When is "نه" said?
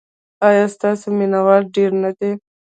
2.03-2.11